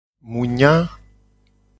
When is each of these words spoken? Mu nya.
Mu 0.29 0.41
nya. 0.53 0.73